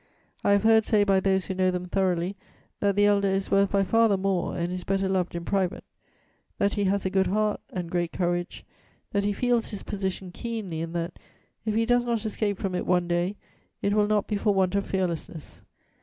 I 0.43 0.53
have 0.53 0.63
heard 0.63 0.83
say 0.83 1.03
by 1.03 1.19
those 1.19 1.45
who 1.45 1.53
know 1.53 1.69
them 1.69 1.85
thoroughly 1.85 2.35
that 2.79 2.95
the 2.95 3.05
elder 3.05 3.27
is 3.27 3.51
worth 3.51 3.69
by 3.71 3.83
far 3.83 4.09
the 4.09 4.17
more 4.17 4.57
and 4.57 4.73
is 4.73 4.83
better 4.83 5.07
loved 5.07 5.35
in 5.35 5.45
private; 5.45 5.83
that 6.57 6.73
he 6.73 6.85
has 6.85 7.05
a 7.05 7.11
good 7.11 7.27
heart 7.27 7.61
and 7.71 7.91
great 7.91 8.11
courage; 8.11 8.65
that 9.11 9.25
he 9.25 9.31
feels 9.31 9.69
his 9.69 9.83
position 9.83 10.31
keenly 10.31 10.81
and 10.81 10.95
that, 10.95 11.19
if 11.67 11.75
he 11.75 11.85
does 11.85 12.03
not 12.03 12.25
escape 12.25 12.57
from 12.57 12.73
it 12.73 12.87
one 12.87 13.07
day, 13.07 13.35
it 13.83 13.93
will 13.93 14.07
not 14.07 14.25
be 14.27 14.37
for 14.37 14.55
want 14.55 14.73
of 14.73 14.87
fearlessness. 14.87 15.61